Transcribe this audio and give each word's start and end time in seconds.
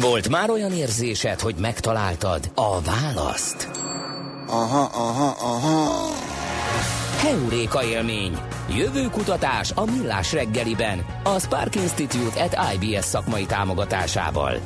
Volt 0.00 0.28
már 0.28 0.50
olyan 0.50 0.72
érzésed, 0.72 1.40
hogy 1.40 1.54
megtaláltad 1.60 2.50
a 2.54 2.80
választ? 2.80 3.68
Aha, 4.46 4.90
aha, 4.92 5.36
aha. 5.40 6.10
Heuréka 7.20 7.84
élmény. 7.84 8.38
Jövő 8.76 9.08
kutatás 9.10 9.70
a 9.74 9.84
Millás 9.84 10.32
reggeliben. 10.32 11.04
A 11.22 11.38
Spark 11.38 11.74
Institute 11.74 12.42
at 12.42 12.56
IBS 12.74 13.04
szakmai 13.04 13.46
támogatásával. 13.46 14.58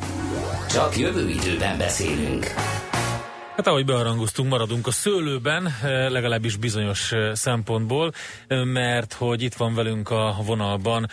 Csak 0.71 0.97
jövő 0.99 1.29
időben 1.29 1.79
beszélünk. 1.79 2.47
Hát 3.57 3.67
ahogy 3.67 3.85
bearangoztunk, 3.85 4.49
maradunk 4.49 4.87
a 4.87 4.91
szőlőben, 4.91 5.67
eh, 5.67 6.11
legalábbis 6.11 6.57
bizonyos 6.57 7.13
eh, 7.13 7.35
szempontból, 7.35 8.13
eh, 8.47 8.65
mert 8.65 9.13
hogy 9.13 9.43
itt 9.43 9.55
van 9.55 9.75
velünk 9.75 10.11
a 10.11 10.37
vonalban 10.47 11.07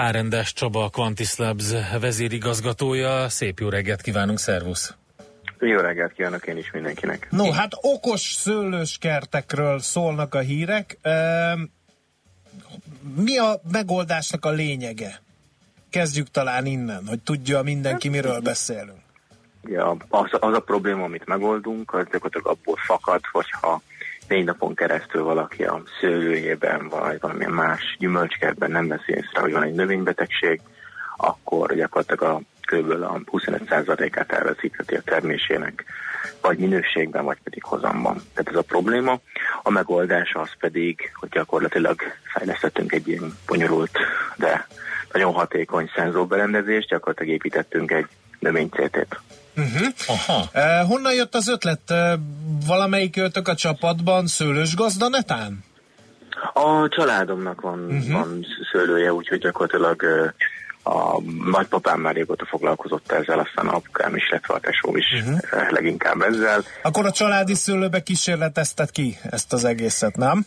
Árendes 0.00 0.52
Csaba, 0.52 0.84
a 0.84 0.88
Quantis 0.88 1.36
Labs 1.36 1.72
vezérigazgatója. 2.00 3.28
Szép 3.28 3.58
jó 3.58 3.68
reggelt 3.68 4.00
kívánunk, 4.00 4.38
szervusz! 4.38 4.94
Jó 5.58 5.76
reggelt 5.78 6.12
kívánok 6.12 6.46
én 6.46 6.56
is 6.56 6.70
mindenkinek. 6.70 7.26
No, 7.30 7.50
hát 7.50 7.72
okos 7.80 8.20
szőlős 8.20 8.98
kertekről 8.98 9.78
szólnak 9.78 10.34
a 10.34 10.38
hírek. 10.38 10.98
Ehm, 11.02 11.60
Mi 13.16 13.38
a 13.38 13.60
megoldásnak 13.72 14.44
a 14.44 14.50
lényege? 14.50 15.22
Kezdjük 15.90 16.30
talán 16.30 16.66
innen, 16.66 17.06
hogy 17.06 17.20
tudja 17.20 17.62
mindenki, 17.62 18.08
miről 18.08 18.40
beszélünk. 18.40 19.00
Ja, 19.64 19.96
az, 20.08 20.28
az 20.30 20.54
a 20.54 20.60
probléma, 20.60 21.04
amit 21.04 21.26
megoldunk, 21.26 21.94
az 21.94 22.04
gyakorlatilag 22.12 22.46
abból 22.46 22.76
fakad, 22.76 23.20
hogyha 23.32 23.82
négy 24.30 24.44
napon 24.44 24.74
keresztül 24.74 25.22
valaki 25.22 25.64
a 25.64 25.82
szőlőjében, 26.00 26.88
vagy 26.88 27.20
valamilyen 27.20 27.52
más 27.52 27.96
gyümölcskertben 27.98 28.70
nem 28.70 28.88
veszi 28.88 29.12
észre, 29.12 29.40
hogy 29.40 29.52
van 29.52 29.62
egy 29.62 29.74
növénybetegség, 29.74 30.60
akkor 31.16 31.74
gyakorlatilag 31.74 32.22
a 32.22 32.40
kb. 32.60 32.90
a 32.90 33.20
25%-át 33.32 34.32
elveszítheti 34.32 34.94
a 34.94 35.02
termésének, 35.04 35.84
vagy 36.40 36.58
minőségben, 36.58 37.24
vagy 37.24 37.38
pedig 37.44 37.64
hozamban. 37.64 38.14
Tehát 38.14 38.50
ez 38.50 38.56
a 38.56 38.62
probléma. 38.62 39.20
A 39.62 39.70
megoldás 39.70 40.34
az 40.34 40.50
pedig, 40.58 41.12
hogy 41.14 41.28
gyakorlatilag 41.28 42.00
fejlesztettünk 42.22 42.92
egy 42.92 43.08
ilyen 43.08 43.38
bonyolult, 43.46 43.98
de 44.36 44.66
nagyon 45.12 45.32
hatékony 45.32 45.90
szenzorberendezést, 45.94 46.88
gyakorlatilag 46.88 47.32
építettünk 47.32 47.90
egy 47.90 48.06
növénycétét. 48.40 49.20
Uh-huh. 49.56 49.86
Aha, 50.06 50.48
E, 50.52 50.80
honnan 50.80 51.14
jött 51.14 51.34
az 51.34 51.48
ötlet? 51.48 51.90
E, 51.90 52.18
valamelyik 52.66 53.16
őtök 53.16 53.48
a 53.48 53.54
csapatban 53.54 54.26
szőlős 54.26 54.74
gazda 54.74 55.08
netán? 55.08 55.64
A 56.52 56.88
családomnak 56.88 57.60
van, 57.60 57.84
uh-huh. 57.84 58.12
van 58.12 58.46
szőlője, 58.72 59.12
úgyhogy 59.12 59.38
gyakorlatilag 59.38 60.02
ö, 60.02 60.26
a 60.82 61.20
nagypapám 61.50 62.00
már 62.00 62.14
régóta 62.14 62.46
foglalkozott 62.46 63.12
ezzel, 63.12 63.38
aztán 63.38 63.66
a 63.66 63.74
apukám 63.74 64.16
is, 64.16 64.28
illetve 64.30 64.54
a 64.54 64.60
tesóm 64.60 64.96
is 64.96 65.06
uh-huh. 65.12 65.70
leginkább 65.70 66.20
ezzel. 66.20 66.64
Akkor 66.82 67.06
a 67.06 67.10
családi 67.10 67.54
szőlőbe 67.54 68.02
kísérletezted 68.02 68.90
ki 68.90 69.18
ezt 69.30 69.52
az 69.52 69.64
egészet, 69.64 70.16
nem? 70.16 70.46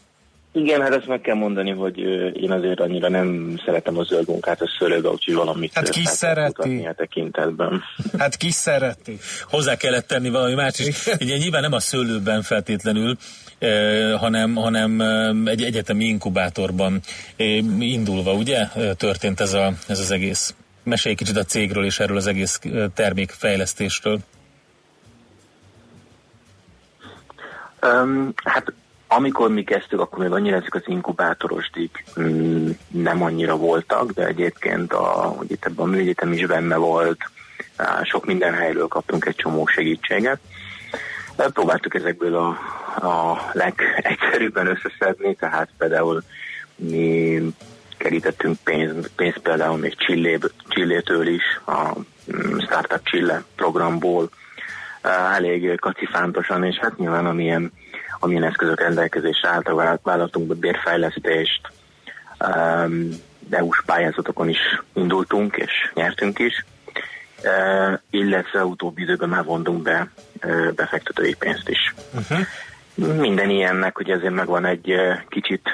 Igen, 0.56 0.82
hát 0.82 0.94
ezt 0.94 1.08
meg 1.08 1.22
kell 1.22 1.36
mondani, 1.36 1.72
hogy 1.72 1.98
én 2.38 2.52
azért 2.52 2.80
annyira 2.80 3.09
nem 3.09 3.59
szeretem 3.66 3.98
a 3.98 4.04
zöld 4.04 4.28
munkát 4.28 4.62
a 4.62 4.70
szőlőbe, 4.80 5.09
úgyhogy 5.09 5.34
valamit 5.34 5.73
Hát 5.73 5.90
ki 5.90 6.02
szereti? 6.04 6.86
a 6.86 6.94
tekintetben. 6.94 7.84
Hát 8.20 8.36
ki 8.36 8.52
szereti? 8.52 9.18
hozzá 9.50 9.76
kellett 9.76 10.08
tenni 10.08 10.30
valami 10.30 10.54
más 10.54 10.80
is. 10.80 11.06
Ugye 11.20 11.38
nyilván 11.38 11.62
nem 11.62 11.74
a 11.74 11.80
szőlőben 11.80 12.42
feltétlenül, 12.42 13.18
eh, 13.59 14.20
hanem, 14.20 14.56
hanem 14.56 15.02
egy 15.48 15.64
egyetemi 15.64 16.06
inkubátorban 16.06 17.00
eh, 17.36 17.58
indulva, 17.80 18.34
ugye, 18.34 18.66
történt 18.98 19.40
ez, 19.40 19.54
a, 19.54 19.74
ez 19.88 20.00
az 20.00 20.12
egész. 20.12 20.56
Mesélj 20.84 21.16
kicsit 21.16 21.38
a 21.38 21.44
cégről 21.44 21.86
és 21.86 22.00
erről 22.00 22.18
az 22.18 22.28
egész 22.28 22.59
termékfejlesztésről. 22.94 24.20
Um, 27.81 28.34
hát 28.44 28.74
amikor 29.16 29.50
mi 29.50 29.64
kezdtük, 29.64 30.00
akkor 30.00 30.19
még 30.19 30.31
annyira 30.31 30.56
ezek 30.56 30.75
az 30.75 30.84
inkubátorosdik 30.85 32.03
mm, 32.19 32.69
nem 32.88 33.24
annyira 33.24 33.57
voltak, 33.57 34.12
de 34.12 34.25
egyébként 34.25 34.94
a, 34.94 35.34
hogy 35.38 35.51
itt 35.51 35.66
ebben 35.66 35.85
a 35.85 35.90
műegyetem 35.90 36.31
is 36.31 36.46
benne 36.46 36.75
volt, 36.75 37.18
sok 38.03 38.25
minden 38.25 38.53
helyről 38.53 38.88
kaptunk 38.88 39.25
egy 39.25 39.35
csomó 39.35 39.66
segítséget. 39.66 40.40
De 41.35 41.50
próbáltuk 41.50 41.96
ezekből 41.96 42.35
a, 42.35 42.47
a 43.07 43.50
legegyszerűbben 43.51 44.68
összeszedni, 44.68 45.35
tehát 45.35 45.69
például 45.78 46.24
mi 46.75 47.41
kerítettünk 47.97 48.57
pénzt, 48.63 49.12
pénzt 49.16 49.40
például 49.40 49.78
még 49.78 49.95
Csilléből, 49.95 50.51
Csillétől 50.68 51.28
is, 51.28 51.44
a 51.66 51.97
mm, 52.35 52.57
Startup 52.57 53.01
Chille 53.03 53.44
programból, 53.56 54.30
elég 55.34 55.80
kacifántosan, 55.80 56.63
és 56.63 56.78
hát 56.81 56.97
nyilván 56.97 57.25
amilyen, 57.25 57.72
amilyen 58.23 58.44
eszközök 58.44 58.79
rendelkezésre 58.79 59.50
álltak, 59.50 60.03
vállaltunk 60.03 60.47
be 60.47 60.53
bérfejlesztést, 60.53 61.61
um, 62.39 63.09
EU-s 63.50 63.81
pályázatokon 63.85 64.50
is 64.50 64.81
indultunk, 64.94 65.56
és 65.56 65.72
nyertünk 65.94 66.39
is, 66.39 66.66
uh, 67.44 68.00
illetve 68.09 68.66
utóbbi 68.66 69.01
időben 69.01 69.29
már 69.29 69.44
vontunk 69.44 69.81
be 69.81 70.12
uh, 70.44 70.72
befektetői 70.72 71.33
pénzt 71.33 71.69
is. 71.69 71.94
Uh-huh. 72.13 73.19
Minden 73.19 73.50
ilyennek, 73.50 73.95
hogy 73.95 74.09
ezért 74.09 74.33
megvan 74.33 74.66
egy 74.66 74.91
uh, 74.91 75.13
kicsit 75.29 75.69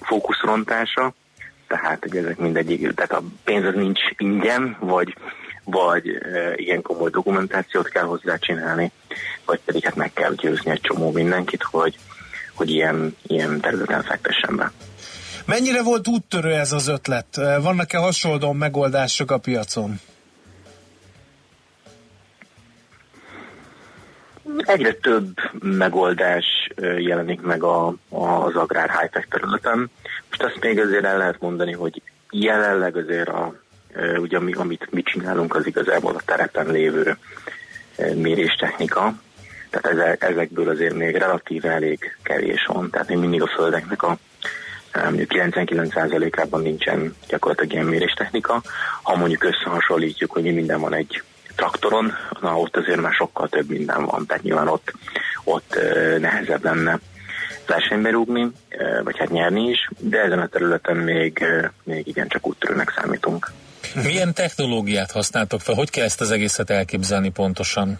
fókuszrontása, 0.00 1.14
tehát 1.66 1.98
hogy 2.00 2.16
ezek 2.16 2.38
mindegyik, 2.38 2.94
tehát 2.94 3.12
a 3.12 3.22
pénz 3.44 3.64
az 3.64 3.74
nincs 3.74 4.00
ingyen, 4.16 4.76
vagy 4.80 5.16
vagy 5.64 6.18
ilyen 6.56 6.82
komoly 6.82 7.10
dokumentációt 7.10 7.88
kell 7.88 8.04
hozzá 8.04 8.36
csinálni, 8.36 8.92
vagy 9.46 9.60
pedig 9.64 9.84
hát 9.84 9.94
meg 9.94 10.12
kell 10.12 10.34
győzni 10.34 10.70
egy 10.70 10.80
csomó 10.80 11.10
mindenkit, 11.12 11.62
hogy, 11.62 11.98
hogy 12.54 12.70
ilyen, 12.70 13.16
ilyen 13.26 13.60
területen 13.60 14.02
fektessen 14.02 14.56
be. 14.56 14.72
Mennyire 15.46 15.82
volt 15.82 16.08
úttörő 16.08 16.52
ez 16.52 16.72
az 16.72 16.88
ötlet? 16.88 17.36
Vannak-e 17.60 17.98
hasonló 17.98 18.52
megoldások 18.52 19.30
a 19.30 19.38
piacon? 19.38 20.00
Egyre 24.58 24.92
több 24.92 25.34
megoldás 25.60 26.44
jelenik 26.98 27.40
meg 27.40 27.62
a, 27.62 27.86
a, 28.08 28.26
az 28.26 28.54
agrár 28.54 28.90
high-tech 28.90 29.28
területen. 29.28 29.90
Most 30.28 30.42
azt 30.42 30.58
még 30.60 30.78
azért 30.78 31.04
el 31.04 31.18
lehet 31.18 31.40
mondani, 31.40 31.72
hogy 31.72 32.02
jelenleg 32.30 32.96
azért 32.96 33.28
a, 33.28 33.54
ugye 34.16 34.40
mi, 34.40 34.52
amit 34.52 34.88
mi 34.90 35.02
csinálunk, 35.02 35.54
az 35.54 35.66
igazából 35.66 36.14
a 36.14 36.22
terepen 36.24 36.66
lévő 36.66 37.16
méréstechnika. 38.14 39.14
Tehát 39.70 39.98
ezek, 39.98 40.22
ezekből 40.22 40.68
azért 40.68 40.94
még 40.94 41.16
relatíve 41.16 41.70
elég 41.70 42.16
kevés 42.22 42.66
van. 42.66 42.90
Tehát 42.90 43.08
még 43.08 43.18
mindig 43.18 43.42
a 43.42 43.46
földeknek 43.56 44.02
a 44.02 44.18
ö, 44.92 45.02
mondjuk 45.02 45.30
99%-ában 45.34 46.62
nincsen 46.62 47.14
gyakorlatilag 47.28 47.72
ilyen 47.72 47.86
méréstechnika. 47.86 48.62
Ha 49.02 49.16
mondjuk 49.16 49.44
összehasonlítjuk, 49.44 50.30
hogy 50.32 50.42
mi 50.42 50.50
minden 50.50 50.80
van 50.80 50.94
egy 50.94 51.22
traktoron, 51.56 52.12
na 52.40 52.58
ott 52.58 52.76
azért 52.76 53.00
már 53.00 53.12
sokkal 53.12 53.48
több 53.48 53.68
minden 53.68 54.04
van, 54.04 54.26
tehát 54.26 54.42
nyilván 54.42 54.68
ott, 54.68 54.92
ott 55.44 55.76
ö, 55.76 56.18
nehezebb 56.18 56.64
lenne 56.64 56.98
versenybe 57.66 58.10
rúgni, 58.10 58.50
ö, 58.68 59.02
vagy 59.02 59.18
hát 59.18 59.30
nyerni 59.30 59.68
is, 59.68 59.90
de 59.98 60.20
ezen 60.20 60.38
a 60.38 60.46
területen 60.46 60.96
még, 60.96 61.44
még 61.84 62.06
igencsak 62.06 62.46
úttörőnek 62.46 62.92
számítunk. 62.96 63.50
Milyen 64.04 64.34
technológiát 64.34 65.10
használtok 65.10 65.60
fel? 65.60 65.74
Hogy 65.74 65.90
kell 65.90 66.04
ezt 66.04 66.20
az 66.20 66.30
egészet 66.30 66.70
elképzelni 66.70 67.28
pontosan? 67.30 67.98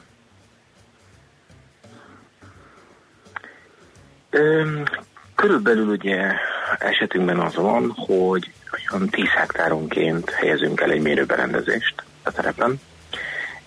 Körülbelül 5.34 5.88
ugye 5.88 6.32
esetünkben 6.78 7.38
az 7.38 7.54
van, 7.54 7.92
hogy 7.96 8.52
olyan 8.70 9.08
10 9.08 9.24
hektáronként 9.36 10.30
helyezünk 10.30 10.80
el 10.80 10.90
egy 10.90 11.02
mérőberendezést 11.02 11.94
a 12.22 12.30
terepen. 12.30 12.80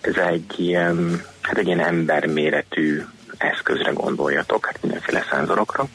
Ez 0.02 0.16
egy 0.16 0.60
ilyen, 0.60 1.24
hát 1.42 1.58
egy 1.58 1.66
ilyen 1.66 1.80
emberméretű 1.80 3.02
eszközre 3.38 3.92
gondoljatok, 3.92 4.66
hát 4.66 4.82
mindenféle 4.82 5.26
szenzorokra. 5.32 5.88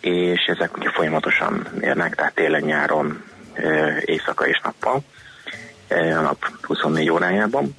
És 0.00 0.44
ezek 0.46 0.76
ugye 0.76 0.90
folyamatosan 0.90 1.66
mérnek, 1.78 2.14
tehát 2.14 2.34
télen-nyáron, 2.34 3.24
ö, 3.54 3.96
éjszaka 4.04 4.46
és 4.46 4.60
nappal, 4.62 5.02
a 5.88 6.20
nap 6.20 6.44
24 6.62 7.10
órájában. 7.10 7.76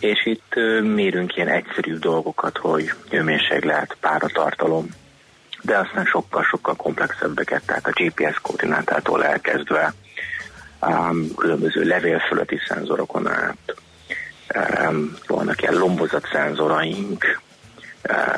És 0.00 0.26
itt 0.26 0.54
mérünk 0.82 1.36
ilyen 1.36 1.48
egyszerű 1.48 1.94
dolgokat, 1.94 2.58
hogy 2.58 2.92
hőmérséklet, 3.10 3.96
páratartalom, 4.00 4.88
de 5.62 5.78
aztán 5.78 6.04
sokkal-sokkal 6.04 6.74
komplexebbeket, 6.74 7.62
tehát 7.66 7.86
a 7.86 7.92
GPS 7.94 8.38
koordinátától 8.42 9.24
elkezdve 9.24 9.94
um, 10.80 11.34
különböző 11.36 11.82
levél 11.82 12.18
fölötti 12.18 12.58
szenzorokon 12.68 13.28
át, 13.28 13.74
um, 14.88 15.16
vannak 15.26 15.62
ilyen 15.62 15.74
lombozat 15.74 16.28
szenzoraink, 16.32 17.40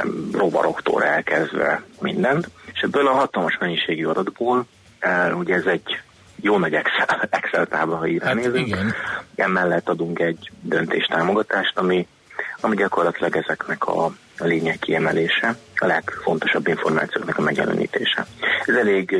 um, 0.04 0.30
rovaroktól 0.32 1.04
elkezdve 1.04 1.82
mindent, 2.00 2.48
és 2.72 2.80
ebből 2.80 3.06
a 3.06 3.12
hatalmas 3.12 3.58
mennyiségű 3.60 4.06
adatból, 4.06 4.66
uh, 5.02 5.38
ugye 5.38 5.54
ez 5.54 5.66
egy 5.66 6.00
jó 6.40 6.58
nagy 6.58 6.74
Excel, 6.74 7.28
Excel 7.30 7.66
tábla, 7.66 7.96
ha 7.96 8.06
így 8.06 8.22
Hát 8.22 8.34
nézünk, 8.34 8.66
igen. 8.66 8.94
Emellett 9.40 9.88
adunk 9.88 10.18
egy 10.18 10.50
döntéstámogatást, 10.60 11.78
ami, 11.78 12.06
ami 12.60 12.76
gyakorlatilag 12.76 13.36
ezeknek 13.36 13.86
a, 13.86 14.04
a 14.38 14.44
lényeg 14.44 14.78
kiemelése, 14.78 15.56
a 15.76 15.86
legfontosabb 15.86 16.66
információknak 16.66 17.38
a 17.38 17.42
megjelenítése. 17.42 18.26
Ez 18.66 18.74
elég, 18.74 19.16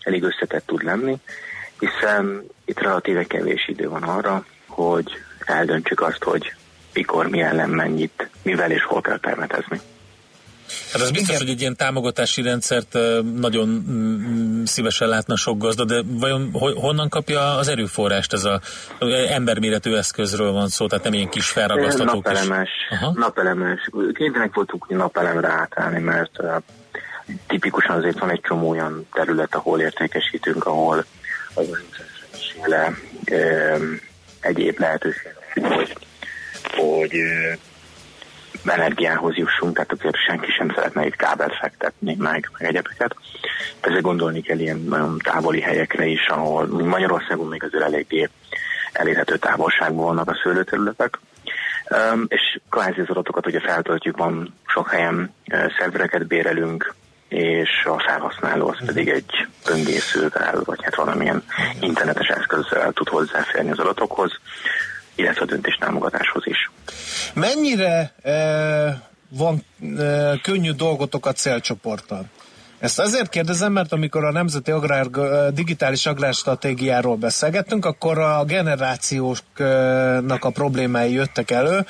elég 0.00 0.22
összetett 0.22 0.66
tud 0.66 0.82
lenni, 0.82 1.16
hiszen 1.78 2.46
itt 2.64 2.80
relatíve 2.80 3.24
kevés 3.24 3.68
idő 3.68 3.88
van 3.88 4.02
arra, 4.02 4.44
hogy 4.66 5.10
eldöntsük 5.44 6.00
azt, 6.00 6.24
hogy 6.24 6.54
mikor, 6.94 7.28
mi 7.28 7.40
ellen, 7.40 7.70
mennyit, 7.70 8.30
mivel 8.42 8.70
és 8.70 8.84
hol 8.84 9.00
kell 9.00 9.20
permetezni. 9.20 9.80
Hát 10.92 11.02
az 11.02 11.10
biztos, 11.10 11.28
Igen. 11.28 11.40
hogy 11.40 11.50
egy 11.50 11.60
ilyen 11.60 11.76
támogatási 11.76 12.42
rendszert 12.42 12.98
nagyon 13.34 13.68
mm, 13.90 14.64
szívesen 14.64 15.08
látna 15.08 15.36
sok 15.36 15.58
gazda, 15.58 15.84
de 15.84 16.02
vajon 16.06 16.50
honnan 16.74 17.08
kapja 17.08 17.56
az 17.56 17.68
erőforrást 17.68 18.32
ez 18.32 18.44
a 18.44 18.60
emberméretű 19.28 19.94
eszközről 19.94 20.52
van 20.52 20.68
szó, 20.68 20.86
tehát 20.86 21.04
nem 21.04 21.12
ilyen 21.12 21.28
kis 21.28 21.48
felragasztató 21.48 22.12
napelemes, 22.14 22.70
kis... 22.88 22.98
napelemes. 23.14 23.90
Kénytelenek 24.14 24.54
voltunk 24.54 24.88
napelemre 24.88 25.48
átállni, 25.48 25.98
mert 25.98 26.42
tipikusan 27.46 27.96
azért 27.96 28.18
van 28.18 28.30
egy 28.30 28.40
csomó 28.40 28.68
olyan 28.68 29.06
terület, 29.12 29.54
ahol 29.54 29.80
értékesítünk, 29.80 30.66
ahol 30.66 31.04
az 31.54 31.66
mindenféle 32.60 32.94
egyéb 34.40 34.78
lehetőség, 34.78 35.32
hogy, 35.54 35.96
hogy 36.76 37.12
energiához 38.64 39.36
jussunk, 39.36 39.74
tehát 39.74 39.92
azért 39.92 40.16
senki 40.16 40.50
sem 40.50 40.72
szeretne 40.74 41.06
itt 41.06 41.16
kábelt 41.16 41.54
fektetni, 41.54 42.16
meg, 42.18 42.50
meg 42.58 42.68
egyebeket. 42.68 43.16
Ezért 43.80 44.02
gondolni 44.02 44.40
kell 44.40 44.58
ilyen 44.58 44.84
nagyon 44.88 45.18
távoli 45.18 45.60
helyekre 45.60 46.06
is, 46.06 46.26
ahol 46.26 46.66
Magyarországon 46.66 47.46
még 47.46 47.64
azért 47.64 47.84
eléggé 47.84 48.28
elérhető 48.92 49.36
távolságban 49.36 50.04
vannak 50.04 50.30
a 50.30 50.40
szőlőterületek. 50.42 51.18
Um, 52.12 52.24
és 52.28 52.60
kvázi 52.70 53.00
az 53.00 53.08
adatokat 53.08 53.46
ugye 53.46 53.60
feltöltjük, 53.60 54.16
van 54.16 54.54
sok 54.66 54.90
helyen 54.90 55.34
uh, 55.52 55.72
szervereket 55.78 56.26
bérelünk, 56.26 56.94
és 57.28 57.84
a 57.84 57.98
felhasználó 57.98 58.68
az 58.68 58.86
pedig 58.86 59.08
egy 59.08 59.46
böngészővel, 59.66 60.62
vagy 60.64 60.82
hát 60.82 60.94
valamilyen 60.94 61.42
internetes 61.80 62.28
eszközzel 62.28 62.92
tud 62.92 63.08
hozzáférni 63.08 63.70
az 63.70 63.78
adatokhoz 63.78 64.40
illetve 65.20 65.42
a 65.42 65.44
döntés. 65.44 65.78
Mennyire 67.34 68.12
e, 68.22 68.32
van 69.28 69.64
e, 69.98 70.38
könnyű 70.42 70.70
dolgotok 70.70 71.26
a 71.26 71.32
célcsoporttal? 71.32 72.24
Ezt 72.78 72.98
azért 72.98 73.28
kérdezem, 73.28 73.72
mert 73.72 73.92
amikor 73.92 74.24
a 74.24 74.32
Nemzeti 74.32 74.70
Agrár, 74.70 75.06
Digitális 75.52 76.06
Agrárstratégiáról 76.06 77.16
beszélgettünk, 77.16 77.84
akkor 77.84 78.18
a 78.18 78.44
generációknak 78.44 80.44
a 80.44 80.50
problémái 80.50 81.12
jöttek 81.12 81.50
elő, 81.50 81.86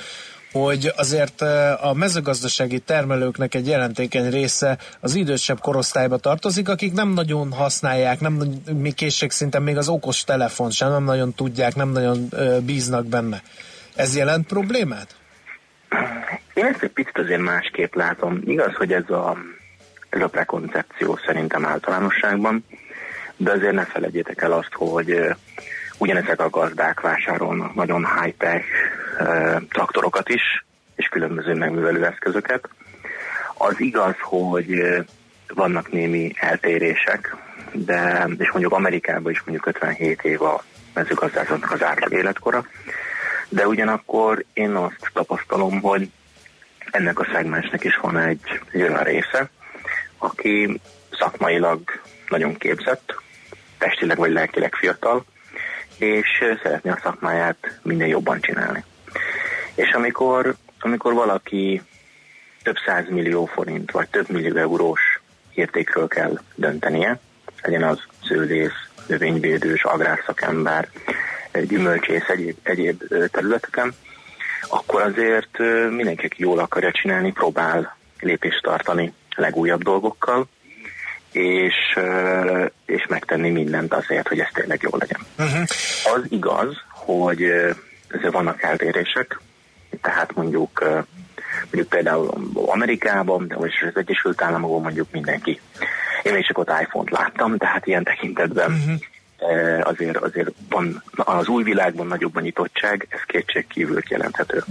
hogy 0.52 0.92
azért 0.96 1.40
a 1.80 1.92
mezőgazdasági 1.94 2.78
termelőknek 2.78 3.54
egy 3.54 3.66
jelentékeny 3.66 4.30
része 4.30 4.78
az 5.00 5.14
idősebb 5.14 5.60
korosztályba 5.60 6.16
tartozik, 6.16 6.68
akik 6.68 6.92
nem 6.92 7.08
nagyon 7.08 7.52
használják, 7.52 8.20
nem 8.20 8.62
mi 8.76 8.92
készségszinten 8.92 9.62
még 9.62 9.76
az 9.76 9.88
okos 9.88 10.24
telefon 10.24 10.70
sem, 10.70 10.90
nem 10.90 11.04
nagyon 11.04 11.34
tudják, 11.34 11.74
nem 11.74 11.88
nagyon 11.88 12.28
bíznak 12.64 13.06
benne. 13.06 13.42
Ez 13.94 14.16
jelent 14.16 14.46
problémát? 14.46 15.19
Én 16.54 16.64
ezt 16.64 16.82
egy 16.82 16.90
picit 16.90 17.18
azért 17.18 17.40
másképp 17.40 17.94
látom. 17.94 18.40
Igaz, 18.44 18.74
hogy 18.74 18.92
ez 18.92 19.10
a, 19.10 19.36
ez 20.08 20.20
a 20.20 20.28
prekoncepció 20.28 21.18
szerintem 21.26 21.66
általánosságban, 21.66 22.64
de 23.36 23.50
azért 23.50 23.72
ne 23.72 23.84
felejtjétek 23.84 24.42
el 24.42 24.52
azt, 24.52 24.72
hogy 24.72 25.20
ugyanezek 25.98 26.40
a 26.40 26.50
gazdák 26.50 27.00
vásárolnak 27.00 27.74
nagyon 27.74 28.06
high-tech 28.20 28.64
traktorokat 29.68 30.28
is, 30.28 30.64
és 30.96 31.08
különböző 31.08 31.54
megművelő 31.54 32.04
eszközöket. 32.04 32.68
Az 33.54 33.80
igaz, 33.80 34.14
hogy 34.20 34.82
vannak 35.54 35.92
némi 35.92 36.32
eltérések, 36.34 37.36
de 37.72 38.28
és 38.38 38.50
mondjuk 38.50 38.72
Amerikában 38.72 39.32
is 39.32 39.42
mondjuk 39.42 39.66
57 39.66 40.22
év 40.22 40.42
a 40.42 40.62
mezőgazdásoknak 40.94 41.72
az 41.72 41.82
átlag 41.82 42.12
életkora, 42.12 42.66
de 43.50 43.66
ugyanakkor 43.66 44.44
én 44.52 44.70
azt 44.70 45.10
tapasztalom, 45.12 45.80
hogy 45.80 46.10
ennek 46.90 47.18
a 47.18 47.28
szegmensnek 47.32 47.84
is 47.84 47.96
van 47.96 48.18
egy, 48.18 48.60
egy 48.72 48.82
olyan 48.82 49.02
része, 49.02 49.50
aki 50.18 50.80
szakmailag 51.10 51.80
nagyon 52.28 52.56
képzett, 52.56 53.14
testileg 53.78 54.16
vagy 54.16 54.32
lelkileg 54.32 54.74
fiatal, 54.74 55.24
és 55.98 56.28
szeretné 56.62 56.90
a 56.90 57.00
szakmáját 57.02 57.80
minél 57.82 58.06
jobban 58.06 58.40
csinálni. 58.40 58.84
És 59.74 59.90
amikor, 59.90 60.54
amikor 60.80 61.12
valaki 61.12 61.82
több 62.62 62.76
millió 63.08 63.44
forint, 63.44 63.90
vagy 63.90 64.08
több 64.08 64.30
millió 64.30 64.56
eurós 64.56 65.20
értékről 65.54 66.08
kell 66.08 66.40
döntenie, 66.54 67.18
legyen 67.62 67.82
az 67.82 67.98
szőlész, 68.24 68.88
növényvédős, 69.06 69.84
agrárszakember, 69.84 70.88
gyümölcsész, 71.52 72.28
egyéb, 72.28 72.56
egyéb 72.62 73.02
területeken, 73.30 73.94
akkor 74.68 75.02
azért 75.02 75.58
mindenki, 75.90 76.28
jól 76.36 76.58
akarja 76.58 76.92
csinálni, 76.92 77.32
próbál 77.32 77.96
lépést 78.20 78.62
tartani 78.62 79.12
legújabb 79.36 79.82
dolgokkal, 79.82 80.48
és, 81.32 81.74
és 82.86 83.06
megtenni 83.08 83.50
mindent 83.50 83.94
azért, 83.94 84.28
hogy 84.28 84.38
ez 84.38 84.48
tényleg 84.52 84.80
jó 84.82 84.90
legyen. 84.98 85.20
Uh-huh. 85.38 85.62
Az 86.14 86.22
igaz, 86.28 86.76
hogy 86.88 87.42
ezért 88.08 88.32
vannak 88.32 88.62
eltérések, 88.62 89.40
tehát 90.02 90.34
mondjuk, 90.34 90.84
mondjuk 91.62 91.88
például 91.88 92.30
Amerikában, 92.54 93.48
de 93.48 93.56
most 93.56 93.82
az 93.82 93.96
Egyesült 93.96 94.42
Államokban 94.42 94.82
mondjuk 94.82 95.08
mindenki. 95.12 95.60
Én 96.22 96.36
is 96.36 96.46
csak 96.46 96.58
ott 96.58 96.72
iPhone-t 96.80 97.10
láttam, 97.10 97.56
tehát 97.56 97.86
ilyen 97.86 98.04
tekintetben 98.04 98.72
uh-huh. 98.72 99.00
Azért, 99.82 100.16
azért 100.16 100.50
van 100.68 101.02
az 101.14 101.48
új 101.48 101.62
világban 101.62 102.06
nagyobb 102.06 102.36
a 102.36 102.40
nyitottság, 102.40 103.06
ez 103.10 103.20
kétség 103.26 103.66
kívül 103.66 104.00
jelenthető. 104.08 104.64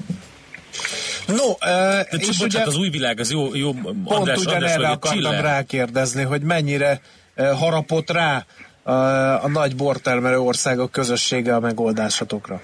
No, 1.27 1.45
uh, 1.45 2.19
és 2.19 2.37
bocsánat, 2.37 2.41
ugye, 2.41 2.63
az 2.63 2.77
új 2.77 2.89
világ, 2.89 3.19
az 3.19 3.31
jó, 3.31 3.55
jó 3.55 3.71
pont 3.71 3.99
András, 4.05 4.37
ugyanerre 4.37 4.73
András, 4.73 4.91
akartam 4.91 5.19
Csille. 5.19 5.41
rákérdezni, 5.41 6.23
hogy 6.23 6.41
mennyire 6.41 7.01
uh, 7.37 7.51
harapott 7.51 8.11
rá 8.11 8.45
uh, 8.83 9.43
a 9.43 9.47
nagy 9.47 9.75
bortermelő 9.75 10.37
országok 10.37 10.91
közössége 10.91 11.55
a 11.55 11.59
megoldásatokra. 11.59 12.61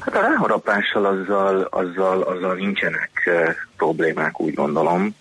Hát 0.00 0.16
a 0.16 0.20
ráharapással 0.20 1.04
azzal, 1.04 1.60
azzal, 1.70 2.22
azzal 2.22 2.54
nincsenek 2.54 3.10
uh, 3.26 3.54
problémák, 3.76 4.40
úgy 4.40 4.54
gondolom. 4.54 5.14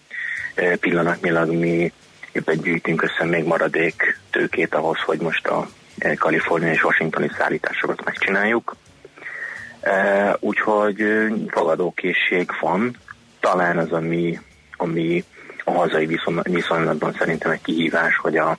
Uh, 0.58 0.74
pillanatnyilag 0.74 1.52
mi 1.52 1.92
éppen 2.32 2.58
gyűjtünk 2.62 3.02
össze 3.02 3.26
még 3.26 3.44
maradék 3.44 4.20
tőkét 4.30 4.76
ahhoz, 4.76 4.98
hogy 5.06 5.20
most 5.20 5.48
a 5.48 5.68
uh, 6.04 6.16
Kalifornia 6.16 6.72
és 6.72 6.84
Washingtoni 6.84 7.32
szállításokat 7.38 8.06
megcsináljuk. 8.06 8.76
Uh, 9.84 10.34
úgyhogy 10.40 11.02
uh, 11.02 11.32
fogadókészség 11.48 12.50
van. 12.62 12.98
Talán 13.40 13.78
az, 13.78 13.92
ami, 13.92 14.40
ami 14.78 15.24
a 15.64 15.72
hazai 15.72 16.06
viszony, 16.06 16.40
viszonylatban 16.44 17.16
szerintem 17.18 17.52
egy 17.52 17.62
kihívás, 17.62 18.18
hogy 18.18 18.38
a, 18.38 18.50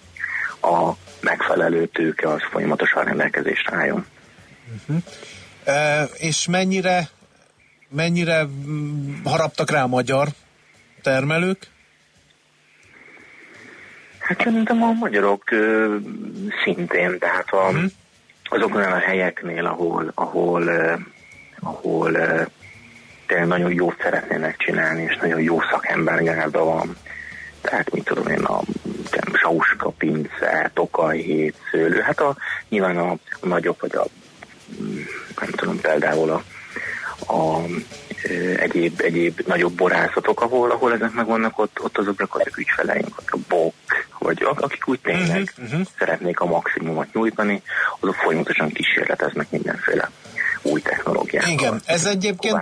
a 0.61 0.97
megfelelő 1.21 1.87
tőke 1.87 2.29
az 2.29 2.41
folyamatosan 2.51 3.05
rendelkezésre 3.05 3.77
álljon. 3.77 4.07
Uh-huh. 4.81 5.03
E, 5.65 6.03
és 6.03 6.47
mennyire, 6.49 7.09
mennyire 7.89 8.45
mm, 8.45 9.25
haraptak 9.25 9.71
rá 9.71 9.83
a 9.83 9.87
magyar 9.87 10.29
termelők? 11.03 11.67
Hát 14.23 14.43
szerintem 14.43 14.83
a 14.83 14.93
magyarok 14.93 15.51
ö, 15.51 15.97
szintén, 16.65 17.19
tehát 17.19 17.51
a, 17.51 17.57
uh-huh. 17.57 17.85
azokon 18.45 18.83
a 18.83 18.99
helyeknél, 18.99 19.67
ahol, 19.67 20.13
ahol, 20.15 20.63
ö, 20.63 20.95
ahol 21.61 22.15
ö, 22.15 22.43
tényleg 23.27 23.47
nagyon 23.47 23.73
jót 23.73 24.01
szeretnének 24.03 24.57
csinálni, 24.57 25.03
és 25.03 25.17
nagyon 25.17 25.41
jó 25.41 25.61
szakembergárda 25.71 26.65
van. 26.65 26.97
Tehát, 27.61 27.93
mit 27.93 28.05
tudom 28.05 28.27
én, 28.27 28.45
a 28.45 28.61
Sauska, 29.33 29.91
Pince, 29.91 30.71
Tokaj, 30.75 31.19
Hétszőlő, 31.19 32.01
hát 32.01 32.21
a, 32.21 32.37
nyilván 32.69 32.97
a, 32.97 33.11
a 33.41 33.47
nagyobb, 33.47 33.77
vagy 33.81 33.95
a 33.95 34.05
nem 35.41 35.51
tudom, 35.51 35.81
például 35.81 36.31
a, 36.31 36.43
a 37.33 37.63
egyéb, 38.57 39.01
egyéb 39.01 39.41
nagyobb 39.47 39.73
borászatok, 39.73 40.41
ahol, 40.41 40.71
ahol 40.71 40.93
ezek 40.93 41.13
meg 41.13 41.27
vannak, 41.27 41.59
ott, 41.59 41.81
ott 41.83 41.99
azok 41.99 42.19
gyakorlatilag 42.19 42.59
ügyfeleink, 42.59 43.23
a 43.27 43.37
BOK, 43.49 43.75
vagy 44.23 44.47
akik 44.57 44.89
úgy 44.89 45.01
tényleg 45.01 45.53
uh-huh, 45.57 45.65
uh-huh. 45.65 45.87
szeretnék 45.99 46.41
a 46.41 46.45
maximumot 46.45 47.13
nyújtani, 47.13 47.63
azok 48.01 48.15
folyamatosan 48.15 48.69
kísérleteznek 48.69 49.51
mindenféle 49.51 50.11
új 50.63 50.81
technológiát. 50.81 51.47
Igen, 51.47 51.81
ez 51.87 52.07
egyébként... 52.07 52.55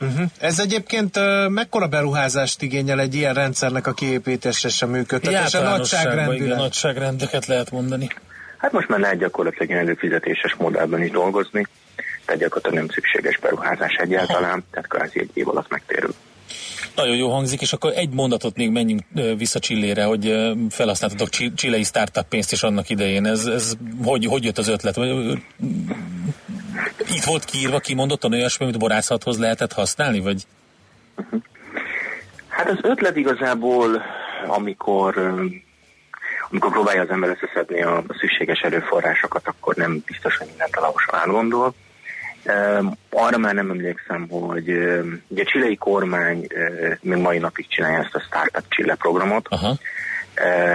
Uh-huh. 0.00 0.24
Ez 0.38 0.58
egyébként 0.58 1.16
uh, 1.16 1.48
mekkora 1.48 1.86
beruházást 1.86 2.62
igényel 2.62 3.00
egy 3.00 3.14
ilyen 3.14 3.34
rendszernek 3.34 3.86
a 3.86 3.92
kiépítése 3.92 4.68
sem 4.68 4.90
működtetése? 4.90 5.60
Nagyságrendileg. 5.60 6.46
Igen, 6.46 6.56
nagyságrendeket 6.56 7.46
lehet 7.46 7.70
mondani. 7.70 8.08
Hát 8.56 8.72
most 8.72 8.88
már 8.88 8.98
lehet 8.98 9.18
gyakorlatilag 9.18 9.78
előfizetéses 9.78 10.54
modellben 10.54 11.02
is 11.02 11.10
dolgozni, 11.10 11.66
tehát 12.24 12.40
gyakorlatilag 12.40 12.76
nem 12.84 12.94
szükséges 12.94 13.38
beruházás 13.38 13.94
egyáltalán, 13.94 14.50
Aha. 14.50 14.62
tehát 14.70 14.88
kvázi 14.88 15.20
egy 15.20 15.30
év 15.34 15.48
alatt 15.48 15.68
megtérül. 15.68 16.14
Nagyon 16.94 17.16
jó 17.16 17.30
hangzik, 17.30 17.60
és 17.60 17.72
akkor 17.72 17.92
egy 17.94 18.10
mondatot 18.12 18.56
még 18.56 18.70
menjünk 18.70 19.00
vissza 19.36 19.58
Csillére, 19.58 20.04
hogy 20.04 20.52
felhasználtatok 20.70 21.28
csillei 21.54 21.82
startup 21.82 22.28
pénzt 22.28 22.52
is 22.52 22.62
annak 22.62 22.90
idején. 22.90 23.26
Ez, 23.26 23.46
ez 23.46 23.72
hogy, 24.04 24.26
hogy 24.26 24.44
jött 24.44 24.58
az 24.58 24.68
ötlet? 24.68 24.96
Itt 27.08 27.24
volt 27.24 27.44
kiírva, 27.44 27.78
kimondottan 27.78 28.32
olyasmi, 28.32 28.64
amit 28.64 28.78
borászathoz 28.78 29.38
lehetett 29.38 29.72
használni, 29.72 30.20
vagy? 30.20 30.46
Hát 32.48 32.68
az 32.70 32.78
ötlet 32.82 33.16
igazából, 33.16 34.02
amikor 34.46 35.32
amikor 36.50 36.70
próbálja 36.70 37.02
az 37.02 37.10
ember 37.10 37.30
összeszedni 37.30 37.82
a 37.82 38.04
szükséges 38.18 38.60
erőforrásokat, 38.60 39.48
akkor 39.48 39.74
nem 39.74 40.02
biztos, 40.06 40.36
hogy 40.36 40.46
mindent 40.46 40.76
alaposan 40.76 41.14
átgondol. 41.14 41.74
Arra 43.10 43.38
már 43.38 43.54
nem 43.54 43.70
emlékszem, 43.70 44.28
hogy 44.28 44.68
ugye 45.28 45.42
a 45.42 45.46
csilei 45.46 45.76
kormány 45.76 46.46
még 47.00 47.18
mai 47.18 47.38
napig 47.38 47.68
csinálja 47.68 47.98
ezt 47.98 48.14
a 48.14 48.20
Startup 48.20 48.64
Chile 48.68 48.94
programot. 48.94 49.46
Aha. 49.48 49.76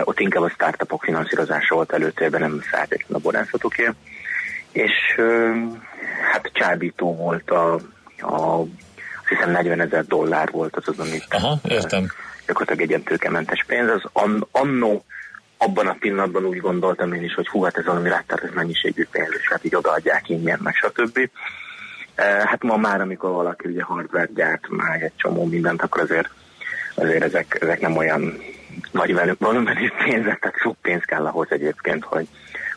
Ott 0.04 0.20
inkább 0.20 0.44
a 0.44 0.50
startupok 0.50 1.04
finanszírozása 1.04 1.76
volt 1.76 1.94
előtérben, 1.94 2.42
nem 2.42 2.60
feltétlenül 2.60 3.16
a 3.16 3.20
borászatoké. 3.20 3.90
És 4.72 4.92
hát 6.32 6.52
csábító 6.54 7.16
volt 7.16 7.50
a, 7.50 7.74
a 8.18 8.66
azt 9.30 9.40
hiszem 9.40 9.52
40 9.52 9.82
ezer 9.82 10.06
dollár 10.06 10.52
volt 10.52 10.76
az 10.76 10.84
az, 10.88 11.00
amit 11.00 11.26
Aha, 11.30 11.60
értem. 11.64 12.06
gyakorlatilag 12.46 12.82
egy 12.82 12.90
ilyen 12.90 13.04
tőkementes 13.04 13.64
pénz. 13.68 13.90
Az 13.90 14.10
an, 14.14 14.48
annó 14.52 15.06
abban 15.58 15.88
a 15.88 15.96
pillanatban 16.00 16.46
úgy 16.46 16.58
gondoltam 16.58 17.14
én 17.14 17.24
is, 17.24 17.34
hogy 17.34 17.48
hú, 17.48 17.64
hát 17.64 17.78
ez 17.78 17.86
valami 17.86 18.10
ez 18.10 18.50
mennyiségű 18.54 19.06
pénz, 19.12 19.30
és 19.40 19.50
hát 19.50 19.66
így 19.66 19.76
odaadják 19.76 20.30
ingyen, 20.30 20.60
meg 20.64 20.76
stb. 20.76 21.30
Hát 22.16 22.64
ma 22.64 22.78
már, 22.78 23.02
amikor 23.02 23.32
valaki 23.32 23.68
ugye 23.68 23.84
hardware 23.84 24.30
gyárt, 24.36 24.70
már 24.70 25.02
egy 25.02 25.12
csomó 25.16 25.46
mindent, 25.46 25.82
akkor 25.82 26.02
azért, 26.02 26.30
azért 26.96 27.24
ezek, 27.24 27.58
ezek 27.62 27.80
nem 27.80 27.98
olyan 27.98 28.38
nagy 28.92 29.38
volumenű 29.40 29.90
pénzek, 30.04 30.40
tehát 30.40 30.58
sok 30.58 30.78
pénz 30.82 31.04
kell 31.04 31.26
ahhoz 31.26 31.48
egyébként, 31.50 32.04
hogy, 32.04 32.28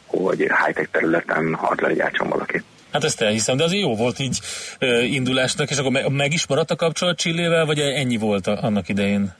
hogy 0.06 0.38
high-tech 0.38 0.90
területen 0.90 1.54
hardware 1.54 1.94
gyártson 1.94 2.28
valaki. 2.28 2.62
Hát 2.92 3.04
ezt 3.04 3.22
elhiszem, 3.22 3.56
de 3.56 3.64
az 3.64 3.72
jó 3.72 3.96
volt 3.96 4.18
így 4.18 4.38
uh, 4.80 5.12
indulásnak, 5.12 5.70
és 5.70 5.78
akkor 5.78 5.90
meg, 5.90 6.12
meg 6.12 6.32
is 6.32 6.46
maradt 6.46 6.70
a 6.70 6.76
kapcsolat 6.76 7.18
Csillével, 7.18 7.66
vagy 7.66 7.78
ennyi 7.78 8.16
volt 8.16 8.46
a, 8.46 8.62
annak 8.62 8.88
idején? 8.88 9.32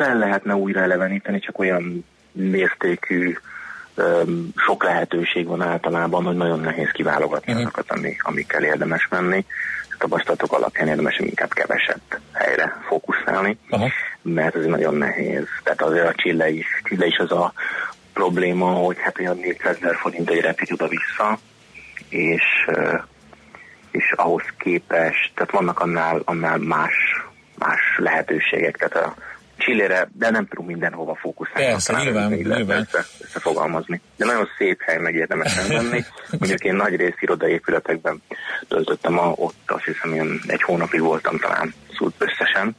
Fel 0.00 0.18
lehetne 0.18 0.54
újra 0.54 0.80
eleveníteni, 0.80 1.38
csak 1.38 1.58
olyan 1.58 2.04
mértékű 2.32 3.36
sok 4.56 4.84
lehetőség 4.84 5.46
van 5.46 5.62
általában, 5.62 6.24
hogy 6.24 6.36
nagyon 6.36 6.60
nehéz 6.60 6.90
kiválogatni 6.92 7.52
uh-huh. 7.52 7.66
azokat, 7.66 7.98
ami, 7.98 8.16
amikkel 8.18 8.64
érdemes 8.64 9.08
menni. 9.08 9.44
A 9.90 9.94
tapasztalatok 9.98 10.52
alapján 10.52 10.88
érdemes 10.88 11.18
inkább 11.18 11.52
kevesebb 11.52 12.00
helyre 12.32 12.80
fókuszálni, 12.88 13.58
uh-huh. 13.70 13.90
mert 14.22 14.56
ez 14.56 14.64
nagyon 14.64 14.94
nehéz. 14.94 15.46
Tehát 15.62 15.82
azért 15.82 16.08
a 16.08 16.14
Chile 16.14 16.50
is, 16.50 16.66
Chile 16.84 17.06
is 17.06 17.16
az 17.16 17.32
a 17.32 17.52
probléma, 18.12 18.66
hogy 18.66 18.96
hát 18.98 19.18
olyan 19.18 19.36
400 19.36 19.76
ezer 19.76 19.96
forint 19.96 20.30
egy 20.30 20.40
repít 20.40 20.72
oda-vissza, 20.72 21.38
és, 22.08 22.42
és 23.90 24.12
ahhoz 24.16 24.42
képest, 24.58 25.30
tehát 25.34 25.52
vannak 25.52 25.80
annál, 25.80 26.22
annál 26.24 26.58
más, 26.58 26.94
más 27.58 27.80
lehetőségek, 27.96 28.76
tehát 28.76 29.06
a 29.06 29.14
Csillére, 29.60 30.08
de 30.12 30.30
nem 30.30 30.46
tudunk 30.46 30.68
mindenhova 30.68 31.14
fókuszálni. 31.14 31.68
Persze, 31.68 32.02
nyilván, 32.02 32.32
nyilván. 32.32 32.78
Össze, 32.80 33.04
összefogalmazni. 33.20 34.00
De 34.16 34.24
nagyon 34.24 34.48
szép 34.58 34.80
hely, 34.82 34.98
meg 34.98 35.14
érdemes 35.14 35.68
menni. 35.68 36.04
Mondjuk 36.38 36.64
én 36.64 36.74
nagy 36.74 36.96
rész 36.96 37.16
irodaépületekben 37.20 38.22
töltöttem, 38.68 39.18
a, 39.18 39.32
ott 39.36 39.62
azt 39.66 39.84
hiszem, 39.84 40.14
én 40.14 40.40
egy 40.46 40.62
hónapig 40.62 41.00
voltam 41.00 41.38
talán 41.38 41.74
összesen. 42.18 42.76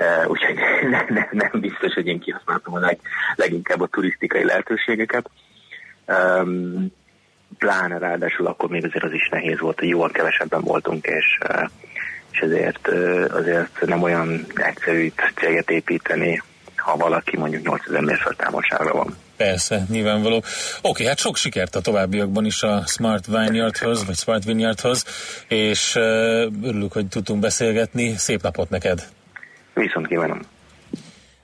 Uh, 0.00 0.30
úgyhogy 0.30 0.54
ne, 0.90 1.04
ne, 1.08 1.28
nem 1.30 1.60
biztos, 1.60 1.94
hogy 1.94 2.06
én 2.06 2.20
kihasználtam 2.20 2.74
a 2.74 2.78
leg, 2.78 2.98
leginkább 3.34 3.80
a 3.80 3.86
turisztikai 3.86 4.44
lehetőségeket. 4.44 5.30
Um, 6.06 6.92
pláne 7.58 7.98
ráadásul 7.98 8.46
akkor 8.46 8.68
még 8.68 8.84
azért 8.84 9.04
az 9.04 9.12
is 9.12 9.28
nehéz 9.28 9.58
volt, 9.58 9.78
hogy 9.78 9.88
jóval 9.88 10.10
kevesebben 10.10 10.60
voltunk, 10.60 11.06
és 11.06 11.38
uh, 11.48 11.68
és 12.36 12.42
ezért 12.42 12.88
azért 13.32 13.86
nem 13.86 14.02
olyan 14.02 14.46
egyszerű 14.54 15.02
itt 15.02 15.32
céget 15.34 15.70
építeni, 15.70 16.42
ha 16.76 16.96
valaki 16.96 17.36
mondjuk 17.36 17.62
8000 17.62 18.00
mérföld 18.00 18.36
távolságra 18.36 18.92
van. 18.92 19.16
Persze, 19.36 19.82
nyilvánvaló. 19.88 20.42
Oké, 20.82 21.06
hát 21.06 21.18
sok 21.18 21.36
sikert 21.36 21.74
a 21.74 21.80
továbbiakban 21.80 22.44
is 22.44 22.62
a 22.62 22.82
Smart 22.86 23.26
Vineyardhoz, 23.26 24.06
vagy 24.06 24.16
Smart 24.16 24.44
Vineyardhoz, 24.44 25.04
és 25.48 25.94
örülök, 26.62 26.92
hogy 26.92 27.06
tudtunk 27.06 27.40
beszélgetni. 27.40 28.14
Szép 28.16 28.42
napot 28.42 28.70
neked! 28.70 29.08
Viszont 29.74 30.06
kívánom! 30.06 30.40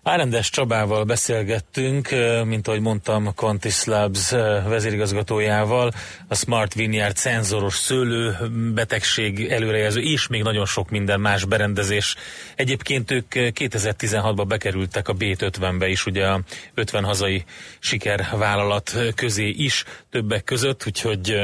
Árendes 0.05 0.51
Csabával 0.51 1.05
beszélgettünk, 1.05 2.09
mint 2.45 2.69
ahogy 2.69 2.81
mondtam, 2.81 3.35
Quantis 3.35 3.85
Labs 3.85 4.31
vezérigazgatójával, 4.69 5.93
a 6.29 6.35
Smart 6.35 6.75
Vineyard 6.75 7.17
szenzoros 7.17 7.75
szőlő, 7.75 8.37
betegség 8.75 9.51
előrejelző, 9.51 10.01
és 10.01 10.27
még 10.27 10.43
nagyon 10.43 10.67
sok 10.67 10.91
minden 10.91 11.21
más 11.21 11.45
berendezés. 11.45 12.17
Egyébként 12.57 13.11
ők 13.11 13.27
2016-ban 13.35 14.45
bekerültek 14.49 15.09
a 15.09 15.15
B50-be 15.15 15.89
is, 15.89 16.07
ugye 16.07 16.27
a 16.27 16.41
50 16.75 17.05
hazai 17.05 17.45
sikervállalat 17.79 18.97
közé 19.15 19.49
is 19.49 19.85
többek 20.11 20.45
között, 20.45 20.87
úgyhogy 20.87 21.43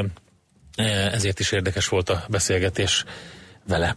ezért 1.12 1.40
is 1.40 1.52
érdekes 1.52 1.88
volt 1.88 2.10
a 2.10 2.24
beszélgetés 2.28 3.04
vele. 3.68 3.96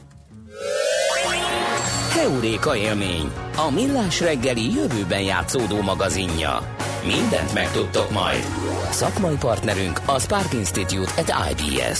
Heuréka 2.11 2.75
élmény, 2.75 3.31
a 3.55 3.71
millás 3.71 4.19
reggeli 4.19 4.73
jövőben 4.73 5.21
játszódó 5.21 5.81
magazinja. 5.81 6.75
Mindent 7.05 7.53
megtudtok 7.53 8.11
majd. 8.11 8.45
Szakmai 8.89 9.35
partnerünk 9.35 9.99
a 10.05 10.19
Spark 10.19 10.53
Institute 10.53 11.11
at 11.17 11.33
IBS. 11.51 11.99